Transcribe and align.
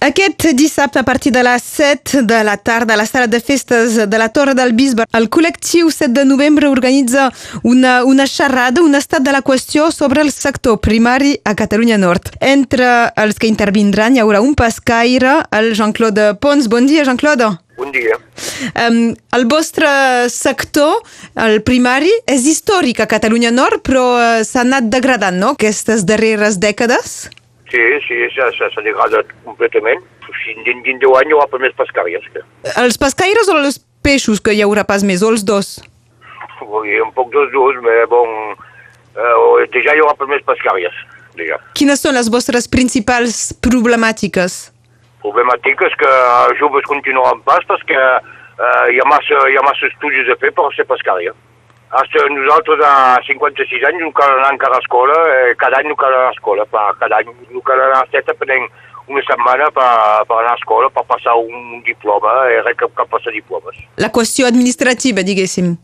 Aquest 0.00 0.46
dissabte, 0.54 1.00
a 1.00 1.02
partir 1.02 1.32
de 1.32 1.42
les 1.42 1.62
7 1.62 2.22
de 2.22 2.44
la 2.44 2.56
tarda, 2.56 2.94
a 2.94 2.96
la 2.96 3.04
sala 3.06 3.26
de 3.26 3.40
festes 3.40 3.96
de 4.08 4.18
la 4.18 4.28
Torre 4.28 4.54
del 4.54 4.72
Bisbe, 4.72 5.02
el 5.12 5.26
col·lectiu 5.26 5.90
7 5.90 6.12
de 6.14 6.24
novembre 6.24 6.68
organitza 6.70 7.32
una, 7.64 8.04
una 8.06 8.28
xerrada, 8.30 8.80
un 8.80 8.94
estat 8.94 9.26
de 9.26 9.34
la 9.34 9.42
qüestió 9.42 9.90
sobre 9.90 10.22
el 10.22 10.30
sector 10.30 10.78
primari 10.78 11.40
a 11.42 11.56
Catalunya 11.58 11.98
Nord. 11.98 12.30
Entre 12.38 12.86
els 13.18 13.42
que 13.42 13.50
intervindran 13.50 14.14
hi 14.14 14.22
haurà 14.22 14.38
un 14.40 14.54
pescaire, 14.54 15.40
el 15.50 15.74
Jean-Claude 15.74 16.36
Pons. 16.38 16.70
Bon 16.70 16.86
dia, 16.86 17.02
Jean-Claude. 17.02 17.50
Bon 17.78 17.90
dia. 17.90 18.20
Um, 18.78 19.16
el 19.34 19.48
vostre 19.50 19.88
sector, 20.30 21.02
el 21.34 21.58
primari, 21.66 22.12
és 22.26 22.46
històric 22.46 23.02
a 23.02 23.10
Catalunya 23.10 23.50
Nord, 23.50 23.82
però 23.82 24.06
uh, 24.14 24.46
s'ha 24.46 24.62
anat 24.62 24.86
degradant, 24.94 25.42
no?, 25.42 25.56
aquestes 25.58 26.06
darreres 26.06 26.62
dècades? 26.62 27.18
Sí, 27.70 27.80
sí, 28.06 28.16
ça 28.34 28.82
dégrade 28.82 29.24
completament. 29.44 30.00
Dins, 30.64 30.82
dins 30.84 31.00
10 31.00 31.16
anys 31.20 31.32
hi 31.32 31.36
haurà 31.36 31.60
més 31.60 31.74
pescàries. 31.76 32.24
Que. 32.32 32.40
Els 32.80 32.96
pescaires 33.00 33.48
o 33.52 33.58
els 33.60 33.78
peixos 34.04 34.40
que 34.40 34.54
hi 34.56 34.62
haurà 34.64 34.86
pas 34.88 35.04
més, 35.04 35.22
o 35.22 35.32
els 35.34 35.44
dos? 35.44 35.76
Oui, 36.64 36.96
un 37.00 37.12
poc 37.16 37.30
dels 37.34 37.52
dos, 37.52 37.76
mais 37.84 38.08
bon, 38.08 38.32
eh, 39.16 39.66
déjà 39.74 39.94
hi 39.94 40.02
haurà 40.02 40.16
pas 40.16 40.30
més 40.30 40.44
pescàries, 40.48 40.96
déjà. 41.36 41.60
Quines 41.78 42.00
són 42.00 42.16
les 42.16 42.30
vostres 42.32 42.68
principals 42.72 43.52
problemàtiques? 43.64 44.58
Problemàtiques 45.24 45.96
que 46.00 46.14
els 46.48 46.60
joves 46.62 46.88
continuen 46.88 47.42
pas 47.44 47.64
perquè 47.68 48.00
eh, 48.00 48.84
hi, 48.94 49.00
ha 49.00 49.08
massa, 49.12 49.44
hi 49.50 49.58
ha 49.58 49.66
massa 49.66 49.92
estudis 49.92 50.30
a 50.32 50.38
fer 50.40 50.54
per 50.56 50.70
ser 50.76 50.88
pescària. 50.88 51.36
Hasta 51.90 52.20
nosaltres 52.28 52.80
a 52.84 53.16
56 53.26 53.84
anys 53.88 54.02
no 54.04 54.12
cal 54.12 54.30
anar 54.36 54.52
encara 54.52 54.76
a 54.76 54.82
escola, 54.84 55.14
eh, 55.32 55.54
cada 55.56 55.78
any 55.80 55.88
no 55.88 55.96
cal 55.96 56.12
anar 56.12 56.28
a 56.28 56.34
escola, 56.36 56.66
per, 56.68 56.84
cada 57.00 57.16
any 57.22 57.30
no 57.50 57.60
cal 57.64 57.80
anar 57.80 58.02
a 58.02 58.08
Seta 58.12 58.34
prenent 58.36 58.66
una 59.08 59.22
setmana 59.24 59.70
per, 59.72 59.88
per 60.28 60.36
anar 60.42 60.52
a 60.52 60.58
escola, 60.60 60.90
per 60.92 61.04
passar 61.08 61.32
un 61.40 61.80
diploma, 61.86 62.34
eh, 62.52 62.60
res 62.66 62.76
que, 62.76 62.88
que 62.92 63.06
passar 63.08 63.32
diplomes. 63.32 63.78
La 63.96 64.10
qüestió 64.12 64.46
administrativa, 64.46 65.24
diguéssim. 65.24 65.76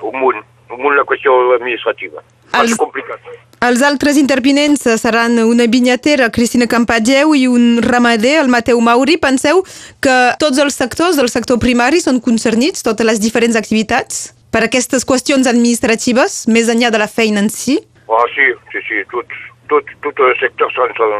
Un 0.00 0.16
munt, 0.20 0.40
un 0.72 0.80
munt 0.80 0.96
la 0.96 1.04
qüestió 1.04 1.34
administrativa. 1.58 2.22
Els- 2.54 2.70
És 2.72 2.78
complicat. 2.80 3.20
Els 3.64 3.80
altres 3.82 4.16
intervinents 4.20 4.82
seran 5.00 5.38
una 5.40 5.64
vinyatera, 5.66 6.30
Cristina 6.30 6.66
Campageu, 6.66 7.34
i 7.34 7.46
un 7.48 7.80
ramader, 7.82 8.38
el 8.42 8.48
Mateu 8.52 8.80
Mauri. 8.80 9.16
Penseu 9.16 9.62
que 10.00 10.16
tots 10.38 10.58
els 10.60 10.74
sectors 10.76 11.16
del 11.16 11.28
sector 11.32 11.58
primari 11.58 12.00
són 12.00 12.20
concernits, 12.20 12.82
totes 12.84 13.06
les 13.06 13.20
diferents 13.20 13.56
activitats, 13.56 14.34
per 14.54 14.62
aquestes 14.68 15.02
qüestions 15.02 15.48
administratives, 15.50 16.44
més 16.46 16.70
enllà 16.70 16.92
de 16.94 17.00
la 17.02 17.10
feina 17.10 17.42
en 17.42 17.50
si? 17.50 17.80
Ah, 18.06 18.26
sí, 18.30 18.46
sí, 18.70 18.82
sí, 18.86 19.00
tots, 19.10 19.40
tots 19.72 20.26
els 20.28 20.38
sectors 20.38 20.76
són, 20.78 20.92
són, 20.94 21.14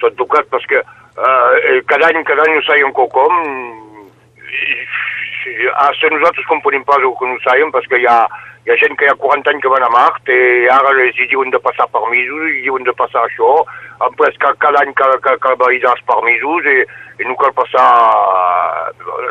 són 0.00 0.16
tocats 0.18 0.50
perquè 0.50 0.80
eh, 0.82 1.76
cada 1.92 2.10
any, 2.10 2.24
cada 2.26 2.42
any 2.42 2.56
ho 2.56 2.64
sabem 2.66 2.90
quelcom. 2.96 3.36
I, 4.56 5.60
hasta 5.84 6.10
nosaltres 6.10 6.48
componim 6.50 6.82
pas 6.88 6.98
el 6.98 7.14
que 7.20 7.28
no 7.30 7.38
sabem 7.44 7.70
perquè 7.70 8.00
hi 8.02 8.08
ha, 8.10 8.16
hi 8.66 8.72
ha 8.74 8.78
gent 8.82 8.98
que 8.98 9.06
hi 9.06 9.12
ha 9.12 9.20
40 9.22 9.52
anys 9.52 9.62
que 9.62 9.70
van 9.70 9.86
a 9.86 9.92
Mart 9.94 10.32
i 10.34 10.66
ara 10.74 10.96
els 11.04 11.20
hi 11.22 11.28
diuen 11.30 11.54
de 11.54 11.62
passar 11.62 11.86
permisos, 11.94 12.48
i 12.50 12.64
diuen 12.66 12.88
de 12.88 12.96
passar 12.98 13.22
això, 13.28 13.52
après 14.08 14.34
que 14.42 14.52
cada 14.64 14.82
any 14.82 14.90
cal, 14.98 15.14
cal, 15.22 15.38
cal 15.44 15.54
validar 15.62 15.94
els 15.94 16.04
permisos 16.10 16.66
i, 16.74 16.82
i 17.22 17.30
no 17.30 17.38
cal 17.38 17.54
passar... 17.62 17.86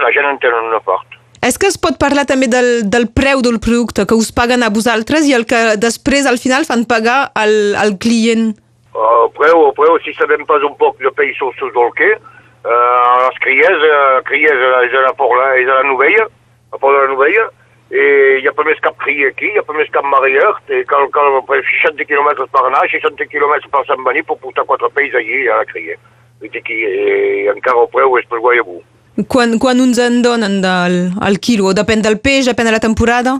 La 0.05 0.15
gent 0.15 0.27
en 0.29 0.39
tenen 0.39 0.71
una 0.71 0.79
part. 0.87 1.19
És 1.43 1.57
que 1.59 1.67
es 1.67 1.77
pot 1.81 1.97
parlar 2.01 2.25
també 2.29 2.47
del, 2.51 2.85
del 2.89 3.07
preu 3.11 3.41
del 3.45 3.59
producte 3.59 4.05
que 4.07 4.15
us 4.15 4.31
paguen 4.35 4.63
a 4.63 4.71
vosaltres 4.73 5.27
i 5.27 5.35
el 5.37 5.45
que 5.49 5.75
després 5.81 6.29
al 6.29 6.39
final 6.41 6.65
fan 6.65 6.85
pagar 6.85 7.31
al, 7.35 7.75
al 7.75 7.97
client? 7.99 8.53
El 8.95 9.27
preu, 9.35 9.67
el 9.67 9.75
preu, 9.75 9.97
si 10.05 10.15
sabem 10.15 10.45
pas 10.47 10.63
un 10.63 10.77
poc 10.79 10.97
de 11.03 11.11
peix 11.17 11.35
sus 11.35 11.59
del 11.59 11.91
què, 11.99 12.13
eh, 12.15 13.15
les 13.25 13.37
cries, 13.43 13.85
eh, 13.91 14.21
cries 14.29 14.65
és 14.87 14.95
a 14.95 15.03
la 15.09 15.13
Porla, 15.19 15.51
és 15.59 15.67
a 15.67 15.81
la 15.81 15.87
Novella, 15.91 16.29
a 16.71 16.79
Port 16.79 16.95
de 16.95 17.03
la 17.03 17.13
Novella, 17.13 17.45
i 17.91 18.05
hi 18.41 18.47
ha 18.47 18.53
pas 18.57 18.65
més 18.65 18.81
cap 18.81 18.95
cria 19.03 19.29
aquí, 19.29 19.51
hi 19.51 19.59
ha 19.59 19.65
pas 19.67 19.77
més 19.77 19.91
cap 19.93 20.07
marier, 20.09 20.47
i 20.73 20.81
cal, 20.89 21.05
cal 21.13 21.37
per 21.49 21.61
60 21.61 22.07
quilòmetres 22.09 22.49
per 22.55 22.63
anar, 22.65 22.81
60 22.89 23.29
quilòmetres 23.29 23.69
per 23.71 23.83
Sant 23.85 24.01
Bení 24.07 24.23
per 24.25 24.39
portar 24.41 24.65
quatre 24.65 24.89
pells 24.95 25.13
allí 25.19 25.45
a 25.47 25.61
la 25.61 25.69
cria. 25.69 25.99
I, 26.41 26.49
aquí, 26.49 26.81
i 26.81 27.47
encara 27.53 27.85
el 27.85 27.91
preu 27.93 28.17
és 28.19 28.25
per 28.31 28.41
guaiabú. 28.41 28.81
Quan, 29.31 29.57
quan 29.59 29.79
uns 29.79 29.99
en 30.03 30.21
donen 30.21 30.59
del, 30.63 30.95
el 31.23 31.39
quilo? 31.39 31.71
Depèn 31.75 32.03
del 32.03 32.19
peix, 32.19 32.49
depèn 32.49 32.67
de 32.67 32.75
la 32.75 32.83
temporada? 32.83 33.37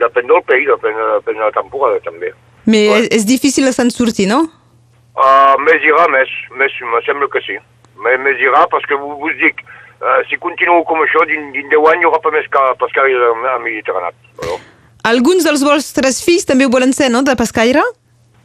Depèn 0.00 0.28
del 0.28 0.42
peix, 0.46 0.66
depèn, 0.68 0.98
depèn 1.18 1.38
de 1.40 1.44
la 1.46 1.52
temporada 1.56 2.00
també. 2.04 2.32
Ouais. 2.68 3.00
és, 3.00 3.08
és 3.16 3.26
difícil 3.26 3.64
de 3.64 3.72
se'n 3.72 3.90
sortir, 3.90 4.28
no? 4.30 4.42
Uh, 5.16 5.56
més 5.64 5.82
irà, 5.82 6.04
més, 6.12 6.30
més, 6.60 6.74
me 6.92 7.00
sembla 7.06 7.30
que 7.32 7.40
sí. 7.46 7.56
Més, 8.04 8.20
més 8.22 8.42
irà, 8.44 8.66
perquè 8.70 8.98
vos, 9.00 9.16
vos 9.22 9.38
dic, 9.40 9.64
uh, 10.04 10.20
si 10.28 10.36
continuo 10.42 10.84
com 10.88 11.00
això, 11.02 11.24
dins, 11.28 11.48
dins 11.56 11.72
10 11.72 11.88
anys 11.94 12.04
hi 12.04 12.10
haurà 12.10 12.20
pas 12.20 12.36
més 12.36 12.52
que 12.52 12.66
pescaire 12.84 13.32
a 13.32 13.56
Mediterrani. 13.64 14.34
Bueno, 14.42 14.60
Alguns 15.08 15.48
dels 15.48 15.64
vostres 15.64 16.20
fills 16.20 16.44
també 16.44 16.68
ho 16.68 16.72
volen 16.72 16.92
ser, 16.92 17.08
no?, 17.08 17.24
de 17.24 17.36
pescaire? 17.40 17.82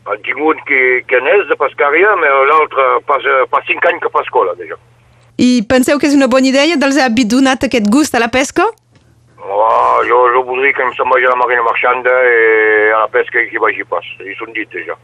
han 0.05 0.21
tingut 0.21 0.59
que, 0.69 1.01
que 1.09 1.19
n'és 1.25 1.47
de 1.49 1.57
pescària, 1.57 2.11
però 2.21 2.43
l'altre 2.45 2.83
pas 3.09 3.65
5 3.69 3.89
anys 3.89 4.03
que 4.03 4.11
fa 4.13 4.21
escola, 4.21 4.53
déjà. 4.59 4.77
I 5.37 5.65
penseu 5.67 5.99
que 5.99 6.07
és 6.07 6.15
una 6.15 6.29
bona 6.31 6.47
idea 6.47 6.77
dels 6.79 6.97
ha 6.97 7.09
donat 7.09 7.65
aquest 7.67 7.89
gust 7.91 8.15
a 8.15 8.19
la 8.19 8.29
pesca? 8.31 8.63
Oh, 9.45 9.99
jo, 10.07 10.17
jo 10.33 10.43
voldria 10.43 10.73
que 10.73 10.81
em 10.81 10.93
se'n 10.95 11.09
vagi 11.11 11.25
a 11.25 11.33
la 11.33 11.35
marina 11.35 11.63
marxanda 11.63 12.09
i 12.09 12.91
a 12.95 13.01
la 13.03 13.09
pesca 13.11 13.39
i 13.39 13.49
que 13.49 13.57
hi 13.57 13.61
vagi 13.61 13.83
pas. 13.83 14.05
I 14.23 14.33
són 14.39 14.53
dit, 14.55 14.69
déjà. 14.71 14.95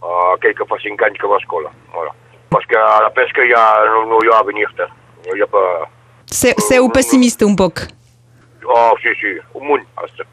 Uh, 0.00 0.36
aquell 0.36 0.54
que 0.56 0.66
fa 0.68 0.78
5 0.80 1.06
anys 1.08 1.18
que 1.20 1.28
va 1.28 1.38
a 1.38 1.42
escola. 1.42 1.72
Voilà. 1.94 2.12
Perquè 2.52 2.78
a 2.78 3.00
la 3.06 3.10
pesca 3.16 3.46
ja 3.48 3.62
no, 3.90 4.04
no 4.12 4.20
hi 4.22 4.30
ha 4.30 4.38
avenir-te. 4.44 4.86
No 5.26 5.36
hi 5.36 5.42
ha 5.42 5.48
pas... 5.50 5.88
Se, 6.30 6.52
seu 6.68 6.86
pessimista 6.94 7.48
un 7.48 7.56
poc. 7.56 7.88
Oh, 8.64 8.92
sí, 9.02 9.14
sí, 9.18 9.34
un 9.58 9.66
munt, 9.66 9.86
hasta. 9.96 10.28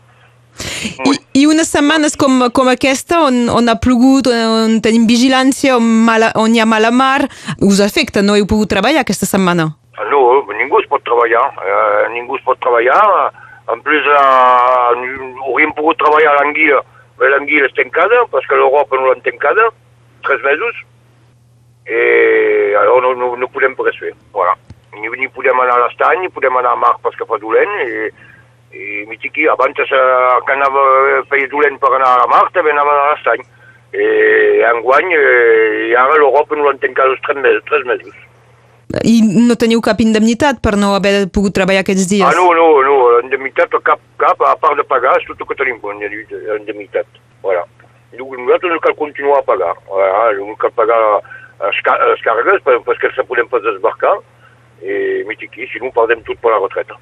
I, 0.83 1.13
I 1.41 1.45
unes 1.49 1.69
setmanes 1.71 2.17
com, 2.19 2.47
com 2.53 2.69
aquesta, 2.69 3.23
on, 3.27 3.47
on 3.49 3.69
ha 3.71 3.77
plogut, 3.81 4.29
on 4.29 4.77
tenim 4.85 5.07
vigilància, 5.09 5.77
on, 5.77 5.87
mala, 6.05 6.31
on 6.37 6.53
hi 6.53 6.61
ha 6.61 6.67
mala 6.69 6.91
mar, 6.93 7.25
us 7.65 7.81
afecta, 7.83 8.23
no 8.25 8.37
heu 8.37 8.45
pogut 8.49 8.71
treballar 8.75 9.03
aquesta 9.05 9.29
setmana? 9.29 9.71
No, 10.11 10.21
ningú 10.53 10.81
es 10.81 10.89
pot 10.91 11.01
treballar, 11.07 11.47
eh, 11.65 12.03
ningú 12.13 12.37
es 12.37 12.43
pot 12.45 12.59
treballar. 12.61 13.01
En 13.73 13.81
plus, 13.83 14.05
eh, 14.05 14.93
hauríem 15.47 15.73
pogut 15.75 15.97
treballar 15.99 16.35
a 16.35 16.37
l'anguila, 16.41 16.83
però 17.17 17.33
l'anguila 17.33 17.67
és 17.67 17.75
tancada, 17.75 18.21
perquè 18.31 18.59
l'Europa 18.59 18.99
no 18.99 19.09
l'han 19.09 19.25
tancada, 19.25 19.71
tres 20.27 20.45
mesos, 20.45 20.85
i 21.87 22.73
alors 22.77 23.01
no, 23.01 23.13
no, 23.15 23.33
no 23.39 23.49
podem 23.49 23.75
res 23.81 23.97
fer. 23.99 24.13
Voilà. 24.35 24.53
Ni, 24.97 25.09
ni 25.19 25.27
podem 25.33 25.59
anar 25.59 25.77
a 25.77 25.85
l'estany, 25.85 26.23
ni 26.23 26.33
podem 26.33 26.55
anar 26.57 26.75
a 26.75 26.79
mar 26.79 26.95
perquè 27.03 27.25
fa 27.27 27.39
dolent, 27.41 27.73
i, 27.83 28.09
i 28.73 29.05
mitiqui, 29.07 29.47
abans 29.47 29.79
eh, 29.79 29.85
que 30.45 30.53
anava, 30.53 30.83
feia 31.29 31.47
dolent 31.51 31.79
per 31.79 31.93
anar 31.95 32.13
a 32.23 32.27
mar, 32.27 32.45
també 32.53 32.71
anava 32.71 32.95
a 32.95 33.11
l'estany. 33.13 33.45
I 33.97 34.07
enguany, 34.73 35.13
eh, 35.15 35.89
i 35.89 35.95
ara 35.95 36.17
l'Europa 36.19 36.55
no 36.59 36.73
tancat 36.81 37.07
els 37.07 37.21
tres 37.25 37.37
mesos. 37.43 37.63
Tres 37.69 37.85
mesos. 37.87 38.15
I 39.03 39.19
no 39.23 39.55
teniu 39.59 39.81
cap 39.83 39.99
indemnitat 39.99 40.61
per 40.63 40.77
no 40.79 40.93
haver 40.95 41.27
pogut 41.33 41.53
treballar 41.55 41.81
aquests 41.83 42.07
dies? 42.07 42.23
Ah, 42.23 42.35
no, 42.35 42.51
no, 42.55 42.67
no, 42.83 42.95
l'indemnitat 43.19 43.73
cap, 43.83 43.99
cap, 44.19 44.43
a 44.47 44.55
part 44.55 44.77
de 44.79 44.85
pagar, 44.87 45.17
és 45.19 45.27
tot 45.27 45.41
el 45.43 45.47
que 45.49 45.57
tenim, 45.59 45.79
l'indemnitat. 45.83 47.05
Voilà. 47.43 47.65
Nosaltres 48.17 48.71
no 48.71 48.79
cal 48.79 48.95
continuar 48.95 49.39
a 49.41 49.47
pagar. 49.47 49.73
Voilà, 49.89 50.31
no 50.39 50.55
cal 50.55 50.71
pagar 50.71 50.99
les, 51.65 51.81
ca 51.83 51.97
les 52.07 52.23
càrregues 52.23 52.63
per- 52.63 52.79
perquè 52.87 53.11
se 53.15 53.23
podem 53.27 53.47
pas 53.51 53.61
desbarcar 53.65 54.15
i 54.81 55.23
mitiqui, 55.27 55.67
si 55.67 55.79
no 55.83 55.91
perdem 55.91 56.23
tot 56.23 56.39
per 56.39 56.53
la 56.55 56.61
retreta. 56.63 56.95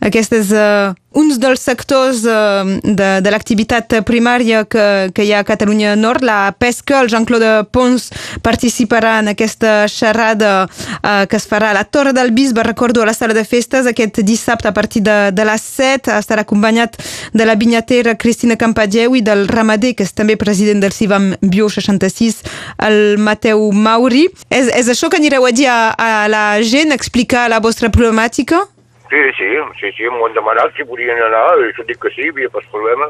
Aquest 0.00 0.32
és 0.32 0.48
uh, 0.56 0.94
un 1.20 1.28
dels 1.36 1.60
sectors 1.60 2.22
uh, 2.24 2.64
de, 2.80 3.08
de 3.20 3.32
l'activitat 3.32 3.98
primària 4.08 4.62
que, 4.64 5.10
que 5.12 5.26
hi 5.26 5.34
ha 5.34 5.42
a 5.42 5.46
Catalunya 5.46 5.92
Nord, 5.98 6.24
la 6.24 6.54
pesca. 6.56 7.02
El 7.02 7.10
Jean-Claude 7.12 7.66
Pons 7.74 8.08
participarà 8.40 9.18
en 9.20 9.28
aquesta 9.34 9.84
xerrada 9.92 10.64
uh, 10.64 11.26
que 11.28 11.36
es 11.36 11.44
farà 11.50 11.74
a 11.74 11.76
la 11.76 11.84
Torre 11.84 12.14
del 12.16 12.32
Bisbe, 12.32 12.64
recordo, 12.64 13.02
a 13.02 13.10
la 13.10 13.14
sala 13.16 13.36
de 13.36 13.44
festes, 13.44 13.86
aquest 13.86 14.22
dissabte 14.24 14.72
a 14.72 14.74
partir 14.74 15.04
de, 15.04 15.18
de 15.36 15.44
les 15.44 15.68
7. 15.76 16.16
Estarà 16.16 16.46
acompanyat 16.48 16.96
de 17.36 17.44
la 17.44 17.58
vinyatera 17.60 18.16
Cristina 18.16 18.56
Campageu 18.56 19.20
i 19.20 19.24
del 19.26 19.46
ramader, 19.52 19.92
que 19.98 20.08
és 20.08 20.16
també 20.16 20.40
president 20.40 20.80
del 20.80 20.96
CIVAM 20.96 21.34
Bio 21.44 21.68
66, 21.68 22.40
el 22.88 23.00
Mateu 23.20 23.68
Mauri. 23.76 24.30
És, 24.48 24.72
és 24.72 24.88
això 24.88 25.12
que 25.12 25.20
anireu 25.20 25.44
a 25.44 25.52
dir 25.52 25.68
a, 25.68 25.80
a 25.92 26.28
la 26.32 26.44
gent, 26.64 26.96
explicar 26.96 27.50
la 27.52 27.60
vostra 27.60 27.92
problemàtica? 27.92 28.64
Sí, 29.10 29.20
sí, 29.36 29.48
sí, 29.80 29.90
sí, 29.96 30.06
m'ho 30.06 30.28
han 30.28 30.36
demanat 30.36 30.76
si 30.76 30.86
podien 30.86 31.18
anar, 31.18 31.46
i 31.66 31.72
jo 31.74 31.86
dic 31.88 31.98
que 32.02 32.12
sí, 32.14 32.28
hi 32.28 32.30
havia 32.30 32.50
pas 32.54 32.66
problema. 32.70 33.08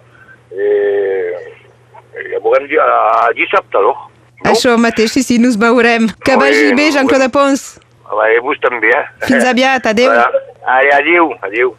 I, 0.51 0.69
i 2.17 2.25
ja 2.33 2.41
veurem 2.41 2.67
dia, 2.71 2.87
a 2.87 3.29
dissabte, 3.37 3.83
no? 3.85 3.93
no? 4.41 4.55
Això 4.55 4.79
mateix, 4.81 5.13
sí, 5.13 5.23
sí, 5.27 5.37
nos 5.43 5.61
veurem. 5.61 6.09
Que 6.25 6.39
Molt 6.39 6.49
vagi 6.49 6.73
bé, 6.79 6.89
Jean-Claude 6.97 7.29
Pons. 7.35 7.67
Va, 8.11 8.31
i 8.33 8.41
vos 8.43 8.59
també, 8.65 8.91
eh? 8.97 9.05
Fins 9.29 9.45
aviat, 9.47 9.87
adeu. 9.93 10.09
Voilà. 10.09 10.47
Allez, 10.73 10.97
adiu, 10.97 11.31
adiu. 11.47 11.77